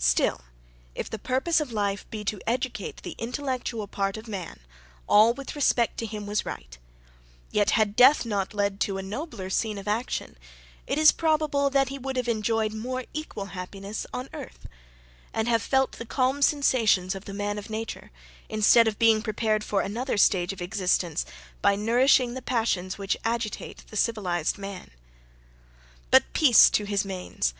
[0.00, 0.40] Still,
[0.96, 4.58] if the purpose of life be to educate the intellectual part of man,
[5.06, 6.76] all with respect to him was right;
[7.52, 10.36] yet, had not death led to a nobler scene of action,
[10.88, 14.66] it is probable that he would have enjoyed more equal happiness on earth,
[15.32, 18.10] and have felt the calm sensations of the man of nature,
[18.48, 21.24] instead of being prepared for another stage of existence
[21.62, 24.90] by nourishing the passions which agitate the civilized man.
[26.10, 27.54] But peace to his manes!